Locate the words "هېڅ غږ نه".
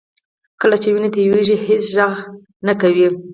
1.67-2.73